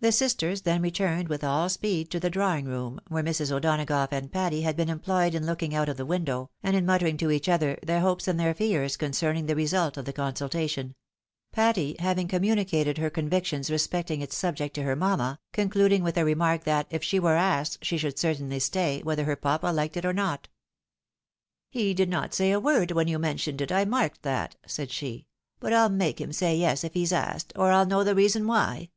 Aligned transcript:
The 0.00 0.10
sisters 0.10 0.62
then 0.62 0.82
returned 0.82 1.28
with 1.28 1.44
all 1.44 1.68
speed 1.68 2.10
to 2.10 2.18
the 2.18 2.28
drawing 2.28 2.64
room, 2.64 3.00
where 3.06 3.22
Mrs. 3.22 3.52
O'Donagough 3.52 4.10
and 4.10 4.32
Patty 4.32 4.62
had 4.62 4.74
been 4.76 4.88
employed 4.88 5.32
in 5.32 5.46
looking 5.46 5.72
out 5.72 5.88
of 5.88 5.96
the 5.96 6.04
window 6.04 6.50
and 6.64 6.74
in 6.74 6.84
muttering 6.84 7.16
to 7.18 7.30
each 7.30 7.48
other 7.48 7.78
their 7.80 8.00
hopes 8.00 8.26
and 8.26 8.40
their 8.40 8.52
fears 8.52 8.96
concerning 8.96 9.46
the 9.46 9.54
result 9.54 9.96
of 9.96 10.06
the 10.06 10.12
consultation; 10.12 10.96
Patty 11.52 11.94
having 12.00 12.26
communicated 12.26 12.98
her 12.98 13.10
convictions 13.10 13.70
respecting 13.70 14.24
ite 14.24 14.32
subject 14.32 14.74
to 14.74 14.82
her 14.82 14.96
mamma, 14.96 15.38
concluding 15.52 16.02
with 16.02 16.16
a 16.16 16.24
re 16.24 16.34
mark, 16.34 16.64
that, 16.64 16.88
if 16.90 17.04
she 17.04 17.20
were 17.20 17.36
asked, 17.36 17.78
she 17.84 17.96
should 17.96 18.18
certainly 18.18 18.58
stay, 18.58 19.02
wheth* 19.04 19.20
her 19.24 19.36
papa 19.36 19.68
Uked 19.68 19.96
it 19.96 20.04
or 20.04 20.12
not." 20.12 20.48
He 21.70 21.94
did 21.94 22.08
not 22.08 22.34
say 22.34 22.50
a 22.50 22.58
word 22.58 22.90
when 22.90 23.06
you 23.06 23.20
mentioned 23.20 23.60
it, 23.60 23.70
I 23.70 23.84
marked 23.84 24.22
that," 24.22 24.56
said 24.66 24.90
she;" 24.90 25.28
but 25.60 25.70
PU 25.72 25.94
make 25.94 26.20
him 26.20 26.32
say 26.32 26.56
yes, 26.56 26.82
if 26.82 26.94
he's 26.94 27.12
asked, 27.12 27.52
or 27.54 27.70
I'll 27.70 27.86
know 27.86 28.02
the 28.02 28.16
reason 28.16 28.48
why." 28.48 28.90